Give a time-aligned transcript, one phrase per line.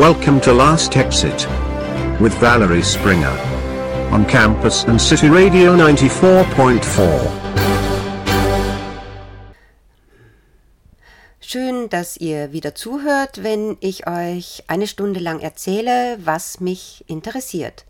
[0.00, 1.46] Welcome to Last Exit
[2.18, 3.36] with Valerie Springer
[4.10, 7.30] on campus and City Radio 94.4.
[11.42, 17.84] Schön, dass ihr wieder zuhört, wenn ich euch eine Stunde lang erzähle, was mich interessiert.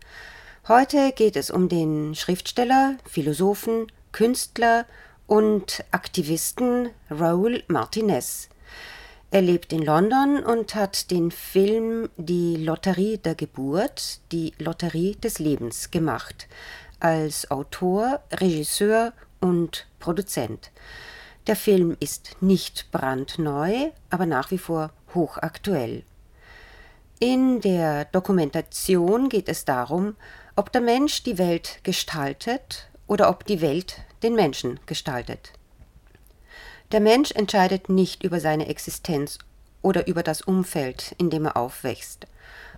[0.67, 4.85] Heute geht es um den Schriftsteller, Philosophen, Künstler
[5.27, 8.50] und Aktivisten Raoul Martinez.
[9.33, 15.39] Er lebt in London und hat den Film Die Lotterie der Geburt, die Lotterie des
[15.39, 16.49] Lebens gemacht,
[16.99, 20.71] als Autor, Regisseur und Produzent.
[21.47, 26.03] Der Film ist nicht brandneu, aber nach wie vor hochaktuell.
[27.19, 30.17] In der Dokumentation geht es darum,
[30.57, 35.53] ob der Mensch die Welt gestaltet oder ob die Welt den Menschen gestaltet.
[36.91, 39.37] Der Mensch entscheidet nicht über seine Existenz
[39.81, 42.27] oder über das Umfeld, in dem er aufwächst.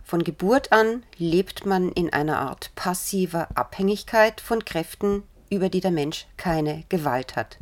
[0.04, 5.90] Von Geburt an lebt man in einer Art passiver Abhängigkeit von Kräften, über die der
[5.90, 7.58] Mensch keine Gewalt hat.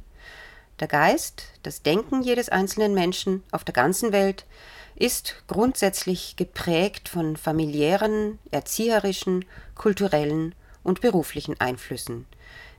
[0.81, 4.45] Der Geist, das Denken jedes einzelnen Menschen auf der ganzen Welt
[4.95, 12.25] ist grundsätzlich geprägt von familiären, erzieherischen, kulturellen und beruflichen Einflüssen.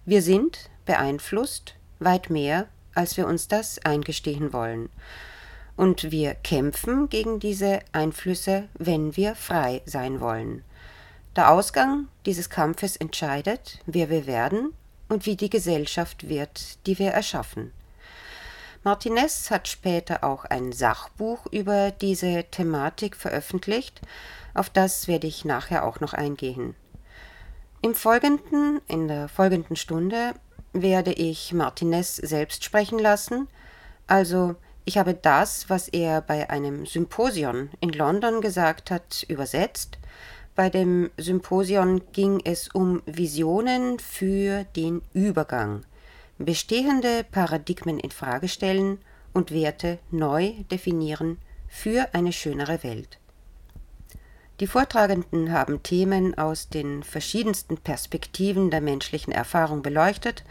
[0.04, 4.88] Wir sind beeinflusst weit mehr als wir uns das eingestehen wollen.
[5.76, 10.62] Und wir kämpfen gegen diese Einflüsse, wenn wir frei sein wollen.
[11.34, 14.74] Der Ausgang dieses Kampfes entscheidet, wer wir werden
[15.08, 17.72] und wie die Gesellschaft wird, die wir erschaffen.
[18.84, 24.00] Martinez hat später auch ein Sachbuch über diese Thematik veröffentlicht,
[24.54, 26.74] auf das werde ich nachher auch noch eingehen.
[27.80, 30.34] Im folgenden, in der folgenden Stunde
[30.72, 33.48] werde ich Martinez selbst sprechen lassen.
[34.06, 39.98] Also ich habe das, was er bei einem Symposion in London gesagt hat, übersetzt.
[40.54, 45.84] Bei dem Symposion ging es um Visionen für den Übergang,
[46.38, 48.98] bestehende Paradigmen in Frage stellen
[49.32, 53.18] und Werte neu definieren für eine schönere Welt.
[54.62, 60.44] Die Vortragenden haben Themen aus den verschiedensten Perspektiven der menschlichen Erfahrung beleuchtet,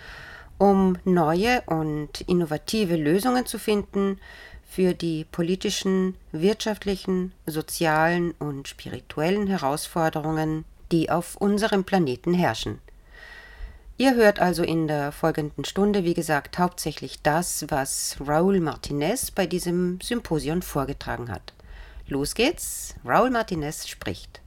[0.57, 4.19] um neue und innovative Lösungen zu finden
[4.67, 12.79] für die politischen, wirtschaftlichen, sozialen und spirituellen Herausforderungen, die auf unserem Planeten herrschen.
[13.95, 19.45] Ihr hört also in der folgenden Stunde, wie gesagt, hauptsächlich das, was Raúl Martinez bei
[19.45, 21.53] diesem Symposion vorgetragen hat.
[22.11, 22.95] Los geht's.
[23.05, 24.41] Raul Martinez spricht.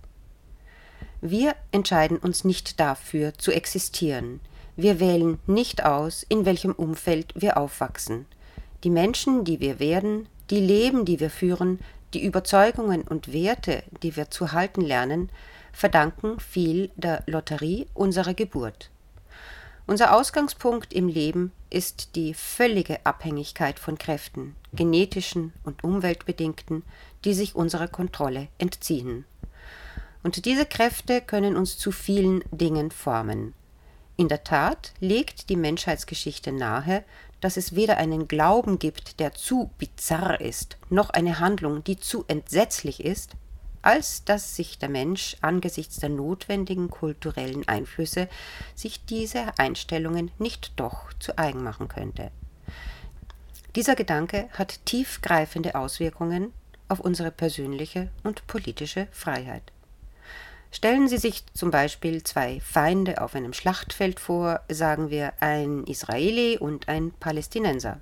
[1.22, 4.40] Wir entscheiden uns nicht dafür, zu existieren.
[4.76, 8.26] Wir wählen nicht aus, in welchem Umfeld wir aufwachsen.
[8.84, 11.78] Die Menschen, die wir werden, die Leben, die wir führen,
[12.12, 15.30] die Überzeugungen und Werte, die wir zu halten lernen,
[15.72, 18.90] verdanken viel der Lotterie unserer Geburt.
[19.86, 26.84] Unser Ausgangspunkt im Leben ist die völlige Abhängigkeit von Kräften, genetischen und umweltbedingten,
[27.26, 29.26] die sich unserer Kontrolle entziehen.
[30.22, 33.52] Und diese Kräfte können uns zu vielen Dingen formen.
[34.16, 37.04] In der Tat legt die Menschheitsgeschichte nahe,
[37.42, 42.24] dass es weder einen Glauben gibt, der zu bizarr ist, noch eine Handlung, die zu
[42.26, 43.32] entsetzlich ist,
[43.84, 48.28] als dass sich der Mensch angesichts der notwendigen kulturellen Einflüsse
[48.74, 52.30] sich diese Einstellungen nicht doch zu eigen machen könnte.
[53.76, 56.52] Dieser Gedanke hat tiefgreifende Auswirkungen
[56.88, 59.72] auf unsere persönliche und politische Freiheit.
[60.70, 66.58] Stellen Sie sich zum Beispiel zwei Feinde auf einem Schlachtfeld vor, sagen wir ein Israeli
[66.58, 68.00] und ein Palästinenser.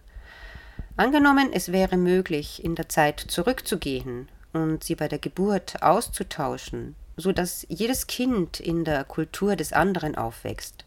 [0.97, 7.32] Angenommen, es wäre möglich, in der Zeit zurückzugehen und sie bei der Geburt auszutauschen, so
[7.32, 10.84] dass jedes Kind in der Kultur des anderen aufwächst.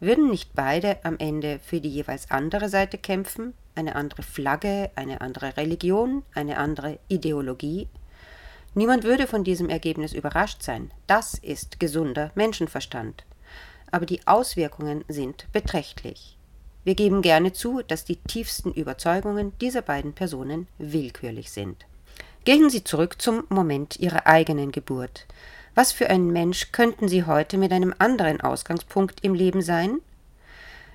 [0.00, 5.20] Würden nicht beide am Ende für die jeweils andere Seite kämpfen, eine andere Flagge, eine
[5.20, 7.88] andere Religion, eine andere Ideologie.
[8.74, 10.90] Niemand würde von diesem Ergebnis überrascht sein.
[11.06, 13.24] Das ist gesunder Menschenverstand.
[13.90, 16.36] Aber die Auswirkungen sind beträchtlich.
[16.84, 21.86] Wir geben gerne zu, dass die tiefsten Überzeugungen dieser beiden Personen willkürlich sind.
[22.46, 25.26] Gehen Sie zurück zum Moment Ihrer eigenen Geburt.
[25.74, 29.98] Was für ein Mensch könnten Sie heute mit einem anderen Ausgangspunkt im Leben sein?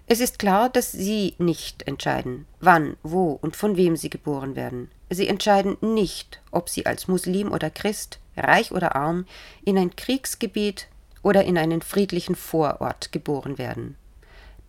[0.08, 4.90] Es ist klar, dass Sie nicht entscheiden, wann, wo und von wem Sie geboren werden.
[5.10, 9.26] Sie entscheiden nicht, ob Sie als Muslim oder Christ, reich oder arm,
[9.66, 10.88] in ein Kriegsgebiet
[11.22, 13.98] oder in einen friedlichen Vorort geboren werden.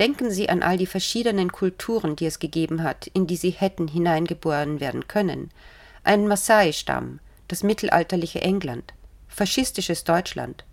[0.00, 3.86] Denken Sie an all die verschiedenen Kulturen, die es gegeben hat, in die Sie hätten
[3.86, 5.52] hineingeboren werden können.
[6.04, 8.92] Ein Maasai-Stamm, das mittelalterliche England,
[9.28, 10.64] faschistisches Deutschland.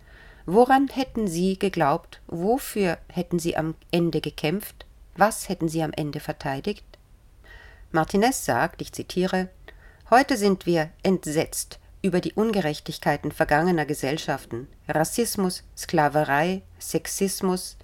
[0.44, 2.20] Woran hätten Sie geglaubt?
[2.26, 4.86] Wofür hätten Sie am Ende gekämpft?
[5.16, 6.84] Was hätten Sie am Ende verteidigt?
[7.92, 9.48] Martinez sagt, ich zitiere,
[10.10, 17.76] Heute sind wir entsetzt über die Ungerechtigkeiten vergangener Gesellschaften, Rassismus, Sklaverei, Sexismus,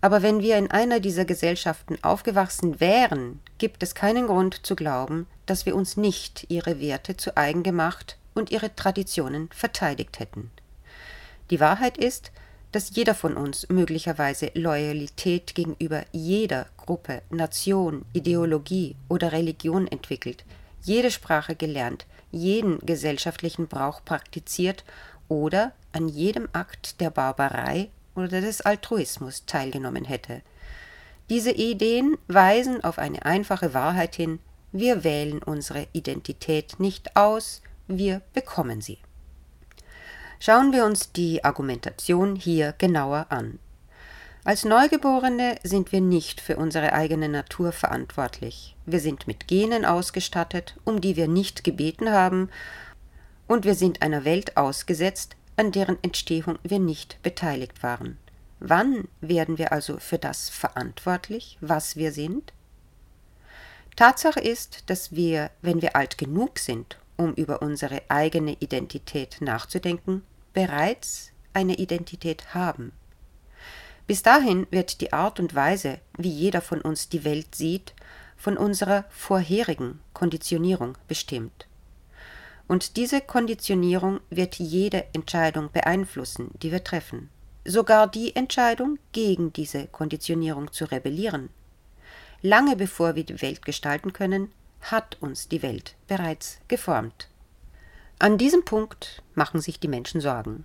[0.00, 5.26] aber wenn wir in einer dieser Gesellschaften aufgewachsen wären, gibt es keinen Grund zu glauben,
[5.50, 10.50] dass wir uns nicht ihre Werte zu eigen gemacht und ihre Traditionen verteidigt hätten.
[11.50, 12.30] Die Wahrheit ist,
[12.72, 20.44] dass jeder von uns möglicherweise Loyalität gegenüber jeder Gruppe, Nation, Ideologie oder Religion entwickelt,
[20.82, 24.84] jede Sprache gelernt, jeden gesellschaftlichen Brauch praktiziert
[25.28, 30.42] oder an jedem Akt der Barbarei oder des Altruismus teilgenommen hätte.
[31.30, 34.40] Diese Ideen weisen auf eine einfache Wahrheit hin,
[34.72, 38.98] wir wählen unsere Identität nicht aus, wir bekommen sie.
[40.40, 43.58] Schauen wir uns die Argumentation hier genauer an.
[44.44, 48.76] Als Neugeborene sind wir nicht für unsere eigene Natur verantwortlich.
[48.86, 52.48] Wir sind mit Genen ausgestattet, um die wir nicht gebeten haben,
[53.46, 58.16] und wir sind einer Welt ausgesetzt, an deren Entstehung wir nicht beteiligt waren.
[58.60, 62.52] Wann werden wir also für das verantwortlich, was wir sind?
[63.98, 70.22] Tatsache ist, dass wir, wenn wir alt genug sind, um über unsere eigene Identität nachzudenken,
[70.52, 72.92] bereits eine Identität haben.
[74.06, 77.92] Bis dahin wird die Art und Weise, wie jeder von uns die Welt sieht,
[78.36, 81.66] von unserer vorherigen Konditionierung bestimmt.
[82.68, 87.30] Und diese Konditionierung wird jede Entscheidung beeinflussen, die wir treffen,
[87.64, 91.50] sogar die Entscheidung, gegen diese Konditionierung zu rebellieren.
[92.42, 97.28] Lange bevor wir die Welt gestalten können, hat uns die Welt bereits geformt.
[98.20, 100.64] An diesem Punkt machen sich die Menschen Sorgen.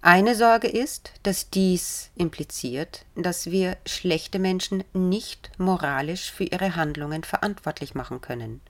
[0.00, 7.24] Eine Sorge ist, dass dies impliziert, dass wir schlechte Menschen nicht moralisch für ihre Handlungen
[7.24, 8.60] verantwortlich machen können.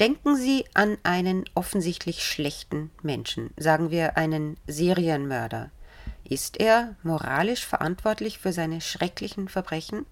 [0.00, 5.70] Denken Sie an einen offensichtlich schlechten Menschen, sagen wir einen Serienmörder.
[6.24, 10.06] Ist er moralisch verantwortlich für seine schrecklichen Verbrechen?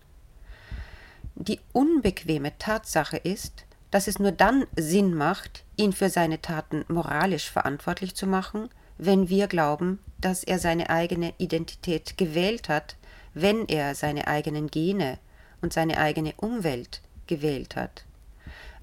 [1.43, 7.51] Die unbequeme Tatsache ist, dass es nur dann Sinn macht, ihn für seine Taten moralisch
[7.51, 12.97] verantwortlich zu machen, wenn wir glauben, dass er seine eigene Identität gewählt hat,
[13.33, 15.19] wenn er seine eigenen Gene
[15.63, 18.05] und seine eigene Umwelt gewählt hat.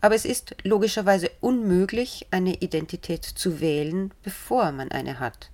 [0.01, 5.51] Aber es ist logischerweise unmöglich, eine Identität zu wählen, bevor man eine hat.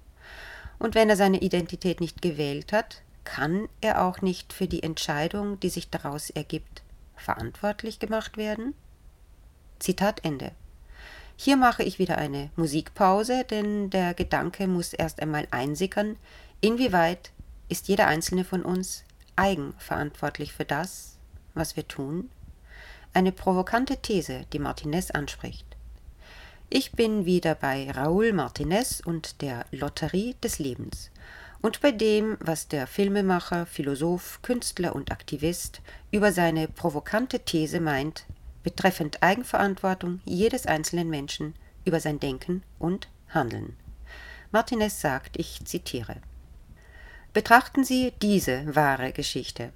[0.79, 5.59] Und wenn er seine Identität nicht gewählt hat, kann er auch nicht für die Entscheidung,
[5.59, 6.82] die sich daraus ergibt,
[7.23, 8.73] verantwortlich gemacht werden?
[9.79, 10.51] Zitat Ende.
[11.35, 16.17] Hier mache ich wieder eine Musikpause, denn der Gedanke muss erst einmal einsickern,
[16.61, 17.31] inwieweit
[17.69, 19.03] ist jeder einzelne von uns
[19.35, 21.17] eigenverantwortlich für das,
[21.53, 22.29] was wir tun?
[23.13, 25.65] Eine provokante These, die Martinez anspricht.
[26.69, 31.11] Ich bin wieder bei Raoul Martinez und der Lotterie des Lebens
[31.63, 35.81] und bei dem, was der Filmemacher, Philosoph, Künstler und Aktivist
[36.11, 38.25] über seine provokante These meint,
[38.63, 41.55] betreffend Eigenverantwortung jedes einzelnen Menschen
[41.85, 43.77] über sein Denken und Handeln.
[44.51, 46.17] Martinez sagt, ich zitiere
[47.31, 49.71] Betrachten Sie diese wahre Geschichte.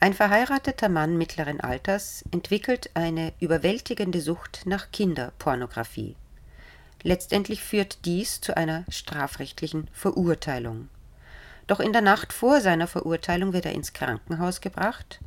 [0.00, 6.14] Ein verheirateter Mann mittleren Alters entwickelt eine überwältigende Sucht nach Kinderpornografie.
[7.02, 10.90] Letztendlich führt dies zu einer strafrechtlichen Verurteilung.
[11.66, 15.20] Doch in der Nacht vor seiner Verurteilung wird er ins Krankenhaus gebracht.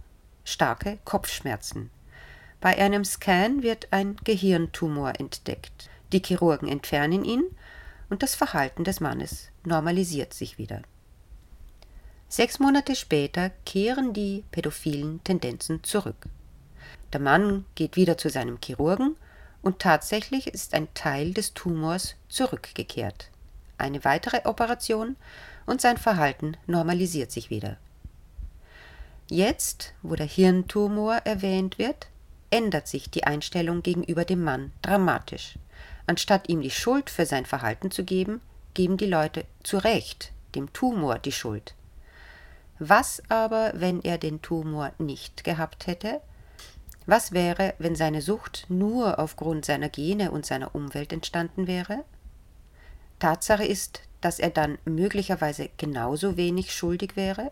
[0.43, 1.89] Starke Kopfschmerzen.
[2.61, 5.89] Bei einem Scan wird ein Gehirntumor entdeckt.
[6.11, 7.43] Die Chirurgen entfernen ihn
[8.09, 10.81] und das Verhalten des Mannes normalisiert sich wieder.
[12.27, 16.27] Sechs Monate später kehren die pädophilen Tendenzen zurück.
[17.13, 19.15] Der Mann geht wieder zu seinem Chirurgen
[19.61, 23.29] und tatsächlich ist ein Teil des Tumors zurückgekehrt.
[23.77, 25.15] Eine weitere Operation
[25.65, 27.77] und sein Verhalten normalisiert sich wieder.
[29.29, 32.07] Jetzt, wo der Hirntumor erwähnt wird,
[32.51, 35.57] ändert sich die Einstellung gegenüber dem Mann dramatisch.
[36.07, 38.41] Anstatt ihm die Schuld für sein Verhalten zu geben,
[38.73, 41.73] geben die Leute zu Recht dem Tumor die Schuld.
[42.79, 46.21] Was aber, wenn er den Tumor nicht gehabt hätte?
[47.05, 52.03] Was wäre, wenn seine Sucht nur aufgrund seiner Gene und seiner Umwelt entstanden wäre?
[53.19, 57.51] Tatsache ist, dass er dann möglicherweise genauso wenig schuldig wäre?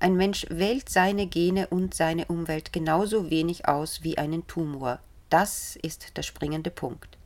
[0.00, 5.00] Ein Mensch wählt seine Gene und seine Umwelt genauso wenig aus wie einen Tumor.
[5.28, 7.18] Das ist der springende Punkt.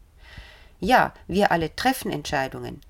[0.80, 2.80] Ja, wir alle treffen Entscheidungen.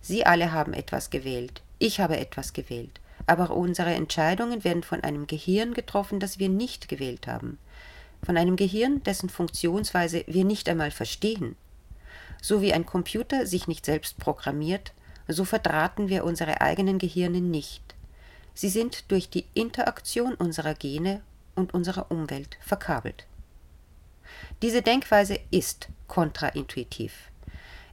[0.00, 1.60] Sie alle haben etwas gewählt.
[1.78, 2.98] Ich habe etwas gewählt.
[3.26, 7.58] Aber unsere Entscheidungen werden von einem Gehirn getroffen, das wir nicht gewählt haben.
[8.24, 11.56] Von einem Gehirn, dessen Funktionsweise wir nicht einmal verstehen.
[12.40, 14.94] So wie ein Computer sich nicht selbst programmiert,
[15.28, 17.94] so verdrahten wir unsere eigenen Gehirne nicht.
[18.54, 21.20] Sie sind durch die Interaktion unserer Gene
[21.54, 23.26] und unserer Umwelt verkabelt.
[24.62, 27.30] Diese Denkweise ist kontraintuitiv.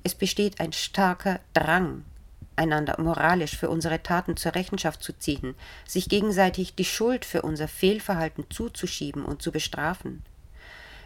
[0.04, 2.06] Es besteht ein starker Drang,
[2.56, 5.56] einander moralisch für unsere Taten zur Rechenschaft zu ziehen,
[5.88, 10.24] sich gegenseitig die Schuld für unser Fehlverhalten zuzuschieben und zu bestrafen.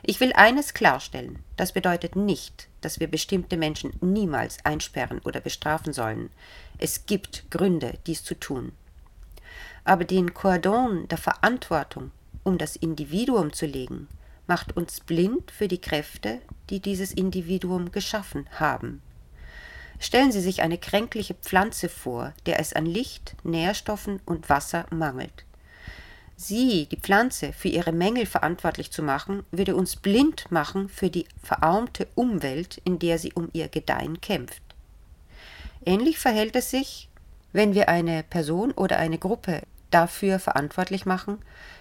[0.03, 5.91] Ich will eines klarstellen, das bedeutet nicht, dass wir bestimmte Menschen niemals einsperren oder bestrafen
[5.91, 6.29] sollen.
[6.77, 8.72] Es gibt Gründe, dies zu tun.
[9.84, 12.12] Aber den Kordon der Verantwortung
[12.46, 14.08] um das Individuum zu legen,
[14.48, 16.39] macht uns blind für die Kräfte,
[16.70, 19.01] die dieses Individuum geschaffen haben.
[20.00, 25.44] Stellen Sie sich eine kränkliche Pflanze vor, der es an Licht, Nährstoffen und Wasser mangelt.
[26.39, 31.25] Sie, die Pflanze, für ihre Mängel verantwortlich zu machen, würde uns blind machen für die
[31.41, 34.62] verarmte Umwelt, in der sie um ihr Gedeihen kämpft.
[35.84, 37.10] Ähnlich verhält es sich,
[37.53, 41.39] wenn wir eine Person oder eine Gruppe dafür verantwortlich machen,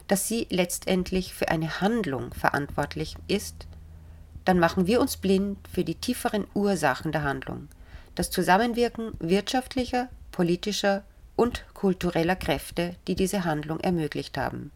[0.08, 3.66] dass sie letztendlich für eine Handlung verantwortlich ist,
[4.46, 7.68] dann machen wir uns blind für die tieferen Ursachen der Handlung,
[8.14, 11.02] das Zusammenwirken wirtschaftlicher, politischer
[11.36, 14.72] und kultureller Kräfte, die diese Handlung ermöglicht haben.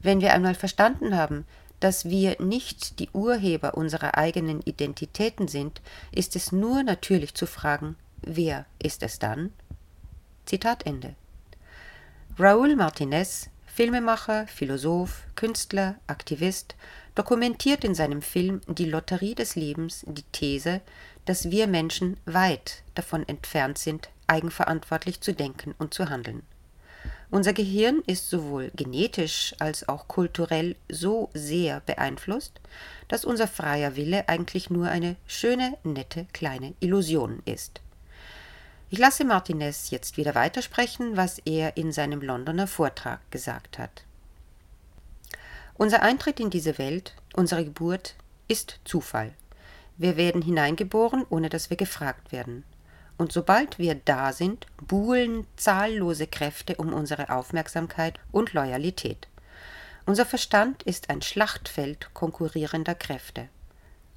[0.00, 1.44] Wenn wir einmal verstanden haben,
[1.80, 5.80] dass wir nicht die Urheber unserer eigenen Identitäten sind,
[6.12, 9.52] ist es nur natürlich zu fragen, wer ist es dann?
[10.44, 11.14] Zitat Ende.
[12.38, 16.74] Raúl Martinez, Filmemacher, Philosoph, Künstler, Aktivist,
[17.14, 20.80] dokumentiert in seinem Film Die Lotterie des Lebens die These,
[21.26, 26.42] dass wir Menschen weit davon entfernt sind, eigenverantwortlich zu denken und zu handeln.
[27.30, 32.60] Unser Gehirn ist sowohl genetisch als auch kulturell so sehr beeinflusst,
[33.06, 37.82] dass unser freier Wille eigentlich nur eine schöne, nette kleine Illusion ist.
[38.88, 44.04] Ich lasse Martinez jetzt wieder weitersprechen, was er in seinem Londoner Vortrag gesagt hat.
[45.74, 48.14] Unser Eintritt in diese Welt, unsere Geburt,
[48.48, 49.34] ist Zufall.
[49.98, 52.64] Wir werden hineingeboren, ohne dass wir gefragt werden
[53.18, 59.28] und sobald wir da sind, buhlen zahllose Kräfte um unsere Aufmerksamkeit und Loyalität.
[60.06, 63.48] Unser Verstand ist ein Schlachtfeld konkurrierender Kräfte.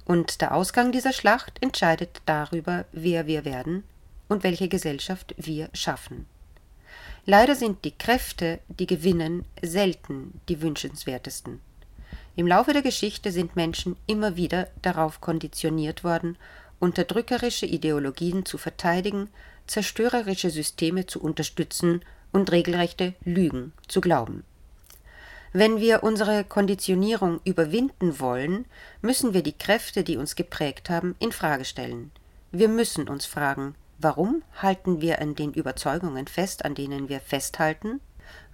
[0.04, 3.84] Und der Ausgang dieser Schlacht entscheidet darüber, wer wir werden
[4.28, 6.26] und welche Gesellschaft wir schaffen.
[7.26, 11.60] Leider sind die Kräfte, die gewinnen, selten die wünschenswertesten.
[12.34, 16.36] Im Laufe der Geschichte sind Menschen immer wieder darauf konditioniert worden,
[16.82, 19.28] unterdrückerische Ideologien zu verteidigen,
[19.68, 24.42] zerstörerische Systeme zu unterstützen und regelrechte Lügen zu glauben.
[25.52, 28.64] Wenn wir unsere Konditionierung überwinden wollen,
[29.00, 32.10] müssen wir die Kräfte, die uns geprägt haben, in Frage stellen.
[32.50, 38.00] Wir müssen uns fragen, warum halten wir an den Überzeugungen fest, an denen wir festhalten?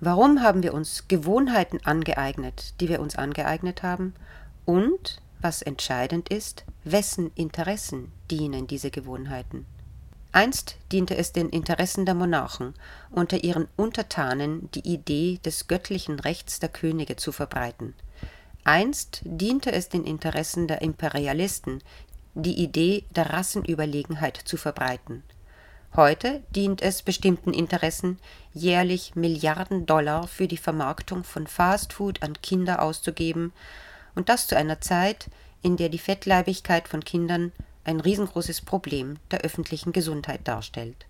[0.01, 4.13] Warum haben wir uns Gewohnheiten angeeignet, die wir uns angeeignet haben?
[4.67, 9.67] Und was entscheidend ist, wessen Interessen dienen diese Gewohnheiten.
[10.33, 12.75] Einst diente es den Interessen der Monarchen,
[13.11, 17.95] unter ihren Untertanen die Idee des göttlichen Rechts der Könige zu verbreiten.
[18.63, 21.83] Einst diente es den Interessen der Imperialisten,
[22.35, 25.23] die Idee der Rassenüberlegenheit zu verbreiten.
[25.97, 28.19] Heute dient es bestimmten Interessen,
[28.53, 33.53] jährlich Milliarden Dollar für die Vermarktung von Fastfood an Kinder auszugeben
[34.15, 35.31] und das zu einer Zeit,
[35.63, 37.53] in der die Fettleibigkeit von Kindern
[37.89, 41.07] ein riesengroßes Problem der öffentlichen Gesundheit darstellt.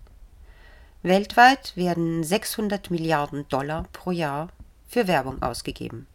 [1.03, 4.49] Weltweit werden 600 Milliarden Dollar pro Jahr
[4.87, 6.07] für Werbung ausgegeben.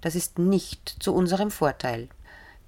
[0.00, 2.08] Das ist nicht zu unserem Vorteil.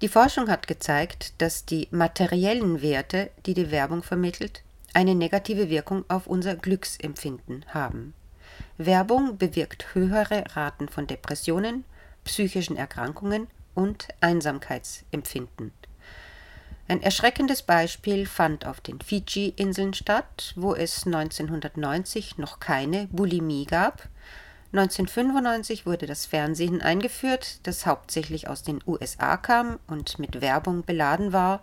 [0.01, 4.61] Die Forschung hat gezeigt, dass die materiellen Werte, die die Werbung vermittelt,
[4.93, 8.13] eine negative Wirkung auf unser Glücksempfinden haben.
[8.77, 11.85] Werbung bewirkt höhere Raten von Depressionen,
[12.25, 15.71] psychischen Erkrankungen und Einsamkeitsempfinden.
[16.89, 24.09] Ein erschreckendes Beispiel fand auf den Fidschi-Inseln statt, wo es 1990 noch keine Bulimie gab.
[24.73, 31.31] 1995 wurde das Fernsehen eingeführt, das hauptsächlich aus den USA kam und mit Werbung beladen
[31.31, 31.61] war.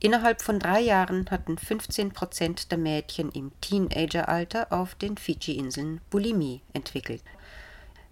[0.00, 6.62] Innerhalb von drei Jahren hatten 15 Prozent der Mädchen im Teenageralter auf den Fidschi-Inseln Bulimie
[6.72, 7.22] entwickelt.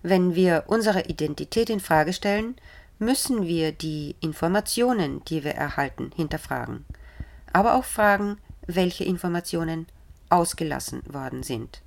[0.02, 2.56] Wenn wir unsere Identität in Frage stellen,
[2.98, 6.84] müssen wir die Informationen, die wir erhalten, hinterfragen.
[7.52, 9.86] aber auch fragen, welche Informationen
[10.30, 11.82] ausgelassen worden sind.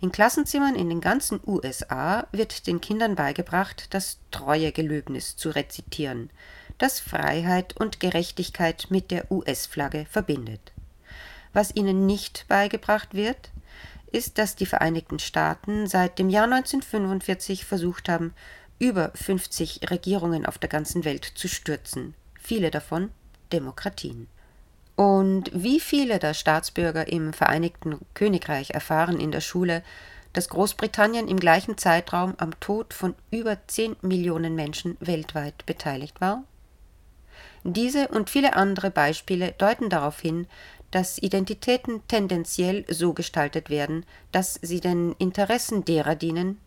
[0.00, 6.30] In Klassenzimmern in den ganzen USA wird den Kindern beigebracht, das Treuegelöbnis zu rezitieren,
[6.78, 10.72] das Freiheit und Gerechtigkeit mit der US-Flagge verbindet.
[11.52, 13.50] Was ihnen nicht beigebracht wird,
[14.12, 18.32] ist, dass die Vereinigten Staaten seit dem Jahr 1945 versucht haben,
[18.78, 23.10] über 50 Regierungen auf der ganzen Welt zu stürzen, viele davon
[23.52, 24.28] Demokratien.
[24.96, 29.82] Und wie viele der Staatsbürger im Vereinigten Königreich erfahren in der Schule,
[30.32, 36.44] dass Großbritannien im gleichen Zeitraum am Tod von über 10 Millionen Menschen weltweit beteiligt war?
[37.64, 40.46] Diese und viele andere Beispiele deuten darauf hin,
[40.90, 46.58] dass Identitäten tendenziell so gestaltet werden, dass sie den Interessen derer dienen,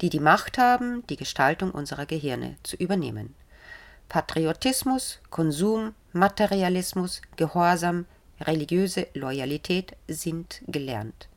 [0.00, 3.34] die die Macht haben, die Gestaltung unserer Gehirne zu übernehmen.
[4.08, 8.06] Patriotismus, Konsum, Materialismus, Gehorsam,
[8.40, 11.28] religiöse Loyalität sind gelernt.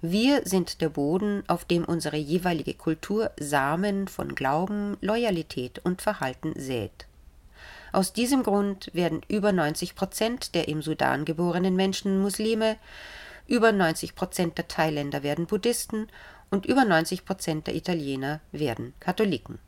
[0.00, 6.54] Wir sind der Boden, auf dem unsere jeweilige Kultur Samen von Glauben, Loyalität und Verhalten
[6.56, 7.06] sät.
[7.92, 12.76] Aus diesem Grund werden über 90 Prozent der im Sudan geborenen Menschen Muslime,
[13.48, 16.08] über 90 Prozent der Thailänder werden Buddhisten
[16.50, 19.58] und über 90 Prozent der Italiener werden Katholiken.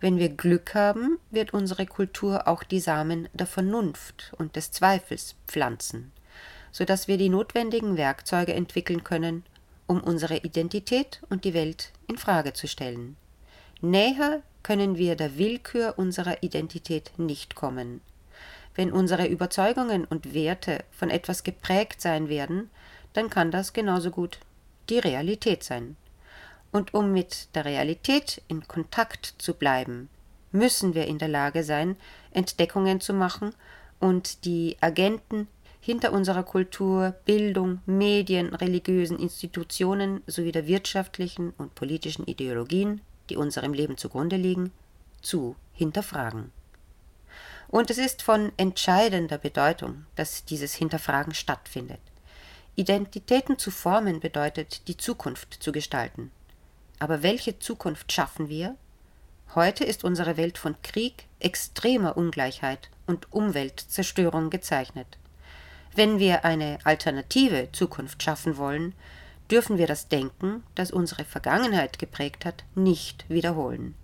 [0.00, 5.34] Wenn wir Glück haben, wird unsere Kultur auch die Samen der Vernunft und des Zweifels
[5.46, 6.12] pflanzen,
[6.72, 9.44] so dass wir die notwendigen Werkzeuge entwickeln können,
[9.86, 13.16] um unsere Identität und die Welt in Frage zu stellen.
[13.80, 18.00] Näher können wir der Willkür unserer Identität nicht kommen.
[18.74, 22.70] Wenn unsere Überzeugungen und Werte von etwas geprägt sein werden,
[23.12, 24.38] dann kann das genauso gut
[24.88, 25.96] die Realität sein.
[26.72, 30.08] Und um mit der Realität in Kontakt zu bleiben,
[30.50, 31.96] müssen wir in der Lage sein,
[32.32, 33.54] Entdeckungen zu machen
[34.00, 35.48] und die Agenten
[35.80, 43.74] hinter unserer Kultur, Bildung, Medien, religiösen Institutionen sowie der wirtschaftlichen und politischen Ideologien, die unserem
[43.74, 44.72] Leben zugrunde liegen,
[45.20, 46.52] zu hinterfragen.
[47.68, 52.00] Und es ist von entscheidender Bedeutung, dass dieses Hinterfragen stattfindet.
[52.76, 56.32] Identitäten zu formen bedeutet, die Zukunft zu gestalten.
[56.98, 58.76] Aber welche Zukunft schaffen wir?
[59.54, 65.18] Heute ist unsere Welt von Krieg, extremer Ungleichheit und Umweltzerstörung gezeichnet.
[65.94, 68.94] Wenn wir eine alternative Zukunft schaffen wollen,
[69.50, 73.94] dürfen wir das Denken, das unsere Vergangenheit geprägt hat, nicht wiederholen.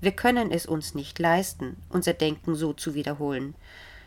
[0.00, 3.54] Wir können es uns nicht leisten, unser Denken so zu wiederholen,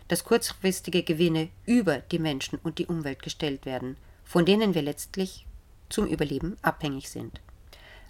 [0.10, 3.96] dass kurzfristige Gewinne über die Menschen und die Umwelt gestellt werden,
[4.26, 5.46] von denen wir letztlich
[5.88, 7.40] zum Überleben abhängig sind.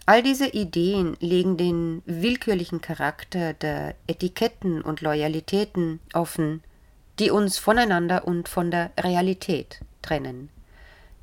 [0.06, 6.64] All diese Ideen legen den willkürlichen Charakter der Etiketten und Loyalitäten offen,
[7.20, 10.50] die uns voneinander und von der Realität trennen.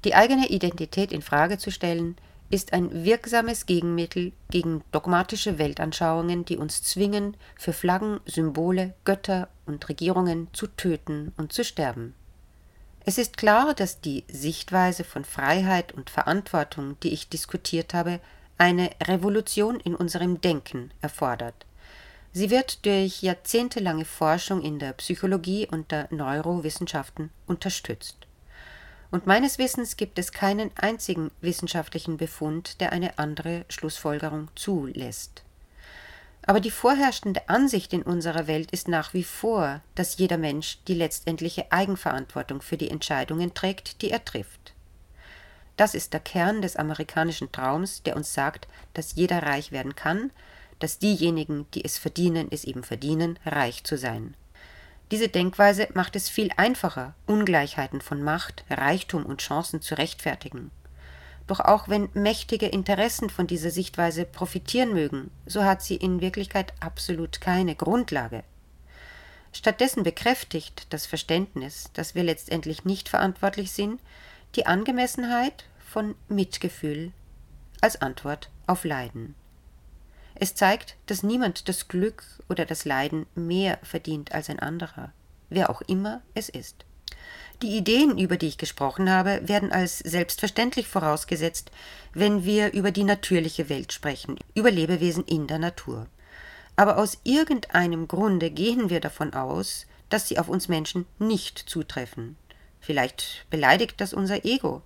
[0.05, 2.17] Die eigene Identität in Frage zu stellen,
[2.49, 9.89] ist ein wirksames Gegenmittel gegen dogmatische Weltanschauungen, die uns zwingen, für Flaggen, Symbole, Götter und
[9.89, 12.15] Regierungen zu töten und zu sterben.
[13.05, 18.21] Es ist klar, dass die Sichtweise von Freiheit und Verantwortung, die ich diskutiert habe,
[18.59, 21.67] eine Revolution in unserem Denken erfordert.
[22.33, 28.27] Sie wird durch jahrzehntelange Forschung in der Psychologie und der Neurowissenschaften unterstützt.
[29.11, 35.46] Und meines Wissens gibt es keinen einzigen wissenschaftlichen Befund, der eine andere Schlussfolgerung zulässt.
[36.47, 40.95] Aber die vorherrschende Ansicht in unserer Welt ist nach wie vor, dass jeder Mensch die
[40.95, 44.73] letztendliche Eigenverantwortung für die Entscheidungen trägt, die er trifft.
[45.77, 50.31] Das ist der Kern des amerikanischen Traums, der uns sagt, dass jeder reich werden kann,
[50.79, 54.35] dass diejenigen, die es verdienen, es eben verdienen, reich zu sein.
[55.11, 60.71] Diese Denkweise macht es viel einfacher, Ungleichheiten von Macht, Reichtum und Chancen zu rechtfertigen.
[61.47, 66.73] Doch auch wenn mächtige Interessen von dieser Sichtweise profitieren mögen, so hat sie in Wirklichkeit
[66.81, 68.43] absolut keine Grundlage.
[69.53, 74.01] Stattdessen bekräftigt das Verständnis, dass wir letztendlich nicht verantwortlich sind,
[74.55, 77.13] die Angemessenheit von Mitgefühl
[77.81, 79.35] als Antwort auf Leiden.
[80.35, 85.13] Es zeigt, dass niemand das Glück oder das Leiden mehr verdient als ein anderer,
[85.49, 86.85] wer auch immer es ist.
[87.63, 91.71] Die Ideen, über die ich gesprochen habe, werden als selbstverständlich vorausgesetzt,
[92.13, 96.07] wenn wir über die natürliche Welt sprechen, über Lebewesen in der Natur.
[96.77, 102.37] Aber aus irgendeinem Grunde gehen wir davon aus, dass sie auf uns Menschen nicht zutreffen.
[102.81, 104.83] Vielleicht beleidigt das unser Ego.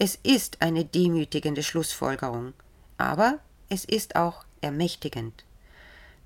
[0.00, 2.52] Es ist eine demütigende Schlussfolgerung,
[2.98, 3.38] aber
[3.68, 5.44] es ist auch ermächtigend.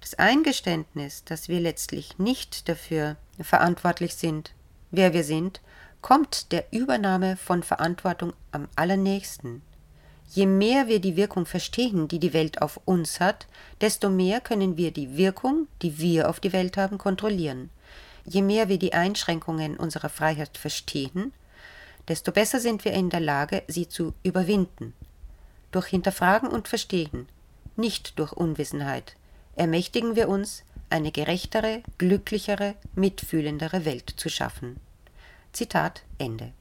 [0.00, 4.52] Das Eingeständnis, dass wir letztlich nicht dafür verantwortlich sind,
[4.90, 5.60] wer wir sind,
[6.06, 9.60] kommt der Übernahme von Verantwortung am allernächsten.
[10.30, 13.48] Je mehr wir die Wirkung verstehen, die die Welt auf uns hat,
[13.80, 17.70] desto mehr können wir die Wirkung, die wir auf die Welt haben, kontrollieren.
[18.24, 21.32] Je mehr wir die Einschränkungen unserer Freiheit verstehen,
[22.06, 24.92] desto besser sind wir in der Lage, sie zu überwinden.
[25.72, 27.28] Durch Hinterfragen und Verstehen,
[27.74, 29.16] nicht durch Unwissenheit,
[29.56, 34.78] ermächtigen wir uns, eine gerechtere, glücklichere, mitfühlendere Welt zu schaffen.
[35.56, 36.52] Zitat Ende.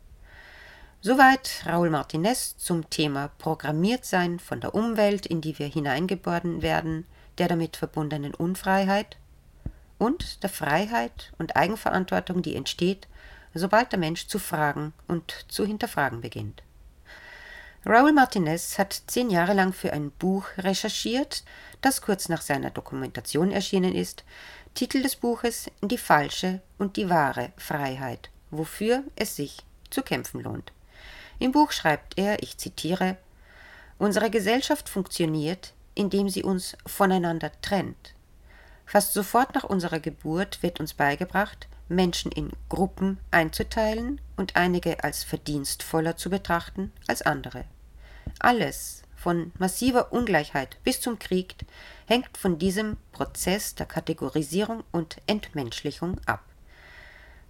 [1.01, 7.05] Soweit Raul Martinez zum Thema Programmiertsein von der Umwelt, in die wir hineingeboren werden,
[7.37, 9.17] der damit verbundenen Unfreiheit
[9.97, 13.09] und der Freiheit und Eigenverantwortung, die entsteht,
[13.53, 16.63] sobald der Mensch zu fragen und zu hinterfragen beginnt.
[17.85, 21.43] Raul Martinez hat zehn Jahre lang für ein Buch recherchiert,
[21.81, 24.23] das kurz nach seiner Dokumentation erschienen ist.
[24.73, 30.71] Titel des Buches Die falsche und die wahre Freiheit, wofür es sich zu kämpfen lohnt.
[31.39, 33.17] Im Buch schreibt er, ich zitiere,
[33.97, 38.13] Unsere Gesellschaft funktioniert, indem sie uns voneinander trennt.
[38.85, 45.23] Fast sofort nach unserer Geburt wird uns beigebracht, Menschen in Gruppen einzuteilen und einige als
[45.23, 47.65] verdienstvoller zu betrachten als andere.
[48.39, 51.55] Alles, von massiver Ungleichheit bis zum Krieg,
[52.05, 56.43] hängt von diesem Prozess der Kategorisierung und Entmenschlichung ab.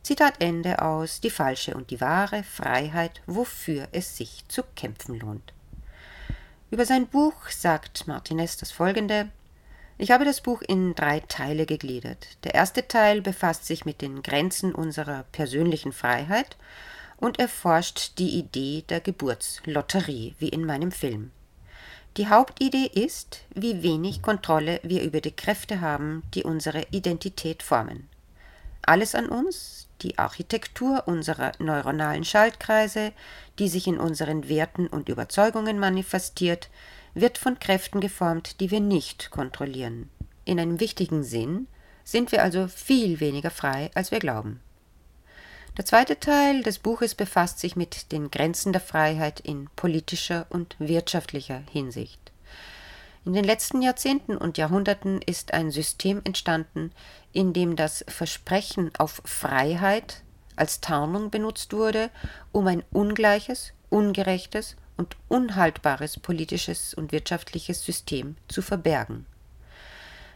[0.06, 5.52] Zitat Ende aus Die falsche und die wahre Freiheit, wofür es sich zu kämpfen lohnt.
[6.70, 9.30] Über sein Buch sagt Martinez das folgende
[9.98, 12.28] Ich habe das Buch in drei Teile gegliedert.
[12.44, 16.56] Der erste Teil befasst sich mit den Grenzen unserer persönlichen Freiheit
[17.18, 21.32] und erforscht die Idee der Geburtslotterie, wie in meinem Film.
[22.18, 28.08] Die Hauptidee ist, wie wenig Kontrolle wir über die Kräfte haben, die unsere Identität formen.
[28.84, 33.12] Alles an uns, die Architektur unserer neuronalen Schaltkreise,
[33.60, 36.70] die sich in unseren Werten und Überzeugungen manifestiert,
[37.14, 40.10] wird von Kräften geformt, die wir nicht kontrollieren.
[40.44, 41.68] In einem wichtigen Sinn
[42.04, 44.60] sind wir also viel weniger frei, als wir glauben.
[45.78, 50.76] Der zweite Teil des Buches befasst sich mit den Grenzen der Freiheit in politischer und
[50.80, 52.32] wirtschaftlicher Hinsicht.
[53.26, 56.92] In den letzten Jahrzehnten und Jahrhunderten ist ein System entstanden,
[57.34, 60.22] in dem das Versprechen auf Freiheit
[60.56, 62.12] als Tarnung benutzt wurde,
[62.52, 69.26] um ein ungleiches, ungerechtes und unhaltbares politisches und wirtschaftliches System zu verbergen.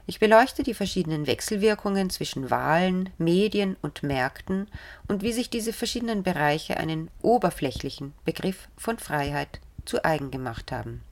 [0.08, 4.67] Ich beleuchte die verschiedenen Wechselwirkungen zwischen Wahlen, Medien und Märkten
[5.08, 11.04] und wie sich diese verschiedenen Bereiche einen oberflächlichen Begriff von Freiheit zu eigen gemacht haben.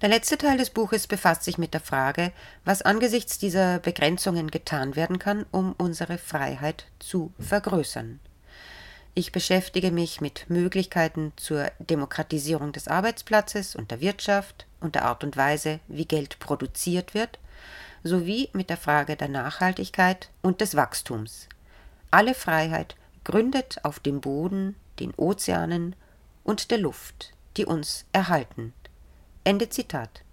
[0.00, 2.30] Der letzte Teil des Buches befasst sich mit der Frage,
[2.64, 8.20] was angesichts dieser Begrenzungen getan werden kann, um unsere Freiheit zu vergrößern.
[9.14, 15.24] Ich beschäftige mich mit Möglichkeiten zur Demokratisierung des Arbeitsplatzes und der Wirtschaft und der Art
[15.24, 17.40] und Weise, wie Geld produziert wird,
[18.04, 21.48] sowie mit der Frage der Nachhaltigkeit und des Wachstums.
[22.12, 25.96] Alle Freiheit gründet auf dem Boden, den Ozeanen
[26.44, 28.72] und der Luft, die uns erhalten.
[29.48, 30.24] Ende Zitat.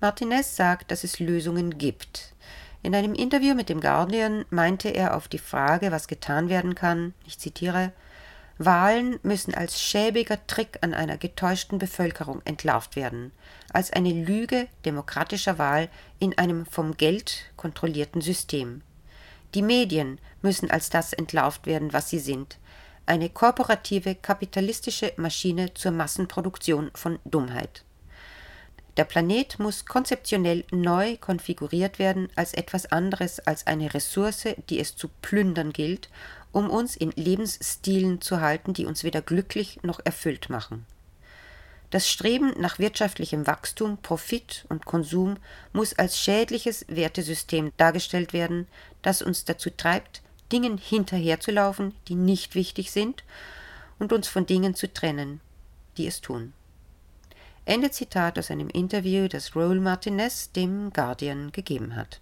[0.00, 2.32] Martinez sagt, dass es Lösungen gibt.
[2.80, 7.12] In einem Interview mit dem Guardian meinte er auf die Frage, was getan werden kann,
[7.26, 7.90] ich zitiere,
[8.56, 13.32] Wahlen müssen als schäbiger Trick an einer getäuschten Bevölkerung entlarvt werden,
[13.72, 15.88] als eine Lüge demokratischer Wahl
[16.20, 18.82] in einem vom Geld kontrollierten System.
[19.56, 22.58] Die Medien müssen als das entlarvt werden, was sie sind,
[23.06, 27.85] eine korporative kapitalistische Maschine zur Massenproduktion von Dummheit.
[28.96, 34.96] Der Planet muss konzeptionell neu konfiguriert werden als etwas anderes als eine Ressource, die es
[34.96, 36.08] zu plündern gilt,
[36.50, 40.86] um uns in Lebensstilen zu halten, die uns weder glücklich noch erfüllt machen.
[41.90, 45.36] Das Streben nach wirtschaftlichem Wachstum, Profit und Konsum
[45.72, 48.66] muss als schädliches Wertesystem dargestellt werden,
[49.02, 53.24] das uns dazu treibt, Dingen hinterherzulaufen, die nicht wichtig sind,
[53.98, 55.40] und uns von Dingen zu trennen,
[55.96, 56.52] die es tun.
[57.66, 62.20] Ende Zitat aus einem Interview, das Raoul Martinez dem Guardian gegeben hat.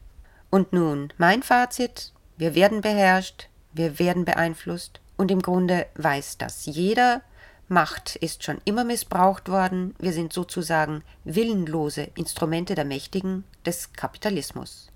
[0.48, 2.14] Und nun mein Fazit.
[2.38, 7.20] Wir werden beherrscht, wir werden beeinflusst und im Grunde weiß das jeder.
[7.68, 9.94] Macht ist schon immer missbraucht worden.
[9.98, 14.88] Wir sind sozusagen willenlose Instrumente der Mächtigen des Kapitalismus.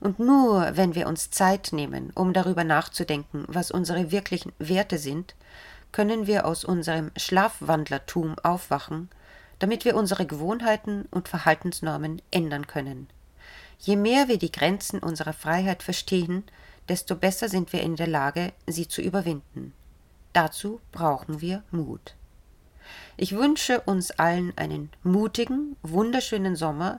[0.00, 5.34] Und nur wenn wir uns Zeit nehmen, um darüber nachzudenken, was unsere wirklichen Werte sind,
[5.92, 9.08] können wir aus unserem Schlafwandlertum aufwachen
[9.62, 13.06] damit wir unsere Gewohnheiten und Verhaltensnormen ändern können.
[13.78, 16.42] Je mehr wir die Grenzen unserer Freiheit verstehen,
[16.88, 19.72] desto besser sind wir in der Lage, sie zu überwinden.
[20.32, 22.16] Dazu brauchen wir Mut.
[23.16, 26.98] Ich wünsche uns allen einen mutigen, wunderschönen Sommer,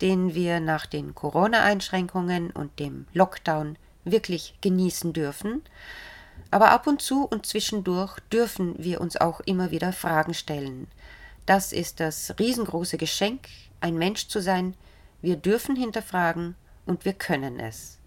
[0.00, 5.62] den wir nach den Corona-Einschränkungen und dem Lockdown wirklich genießen dürfen.
[6.50, 10.88] Aber ab und zu und zwischendurch dürfen wir uns auch immer wieder Fragen stellen.
[11.50, 13.48] Das ist das riesengroße Geschenk,
[13.80, 14.76] ein Mensch zu sein.
[15.20, 16.54] Wir dürfen hinterfragen
[16.86, 17.98] und wir können es.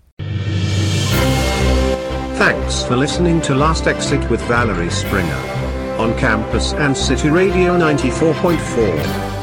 [2.40, 9.43] Thanks for listening to Last Exit with Valerie Springer on campus and City Radio 94.4.